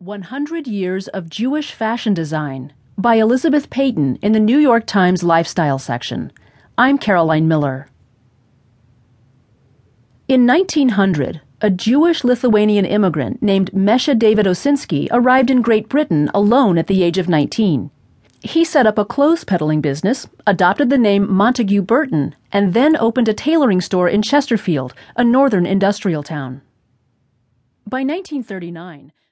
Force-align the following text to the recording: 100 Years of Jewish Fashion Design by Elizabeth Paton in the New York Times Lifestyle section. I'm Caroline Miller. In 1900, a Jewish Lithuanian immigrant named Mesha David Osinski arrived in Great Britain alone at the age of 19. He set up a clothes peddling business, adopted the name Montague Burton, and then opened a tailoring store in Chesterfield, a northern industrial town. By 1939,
100 0.00 0.68
Years 0.68 1.08
of 1.08 1.28
Jewish 1.28 1.72
Fashion 1.72 2.14
Design 2.14 2.72
by 2.96 3.16
Elizabeth 3.16 3.68
Paton 3.68 4.14
in 4.22 4.30
the 4.30 4.38
New 4.38 4.58
York 4.58 4.86
Times 4.86 5.24
Lifestyle 5.24 5.80
section. 5.80 6.30
I'm 6.78 6.98
Caroline 6.98 7.48
Miller. 7.48 7.88
In 10.28 10.46
1900, 10.46 11.40
a 11.60 11.70
Jewish 11.70 12.22
Lithuanian 12.22 12.84
immigrant 12.84 13.42
named 13.42 13.72
Mesha 13.72 14.16
David 14.16 14.46
Osinski 14.46 15.08
arrived 15.10 15.50
in 15.50 15.62
Great 15.62 15.88
Britain 15.88 16.30
alone 16.32 16.78
at 16.78 16.86
the 16.86 17.02
age 17.02 17.18
of 17.18 17.28
19. 17.28 17.90
He 18.40 18.64
set 18.64 18.86
up 18.86 18.98
a 18.98 19.04
clothes 19.04 19.42
peddling 19.42 19.80
business, 19.80 20.28
adopted 20.46 20.90
the 20.90 20.96
name 20.98 21.28
Montague 21.28 21.82
Burton, 21.82 22.36
and 22.52 22.72
then 22.72 22.96
opened 22.98 23.28
a 23.28 23.34
tailoring 23.34 23.80
store 23.80 24.08
in 24.08 24.22
Chesterfield, 24.22 24.94
a 25.16 25.24
northern 25.24 25.66
industrial 25.66 26.22
town. 26.22 26.62
By 27.84 28.04
1939, 28.04 29.10